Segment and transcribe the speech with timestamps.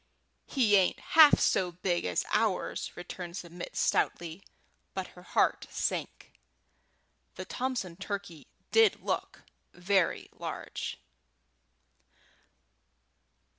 [0.47, 4.41] "He ain't half so big as ours," returned Submit, stoutly;
[4.95, 6.33] but her heart sank.
[7.35, 9.43] The Thompson turkey did look
[9.75, 10.97] very large.